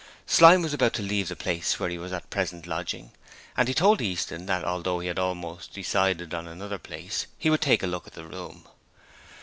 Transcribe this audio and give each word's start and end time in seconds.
Slyme 0.25 0.63
was 0.63 0.73
about 0.73 0.93
to 0.93 1.03
leave 1.03 1.27
the 1.27 1.35
place 1.35 1.79
where 1.79 1.91
he 1.91 1.99
was 1.99 2.11
at 2.11 2.31
present 2.31 2.65
lodging, 2.65 3.11
and 3.55 3.67
he 3.67 3.75
told 3.75 4.01
Easton 4.01 4.47
that 4.47 4.63
although 4.65 4.97
he 4.97 5.07
had 5.07 5.19
almost 5.19 5.73
decided 5.73 6.33
on 6.33 6.47
another 6.47 6.79
place 6.79 7.27
he 7.37 7.51
would 7.51 7.61
take 7.61 7.83
a 7.83 7.85
look 7.85 8.07
at 8.07 8.13
the 8.13 8.25
room. 8.25 8.67